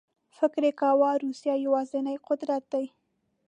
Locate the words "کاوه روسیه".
0.81-1.55